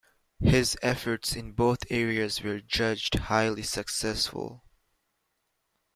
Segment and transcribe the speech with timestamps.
[0.39, 4.63] His efforts in both areas were judged highly successful.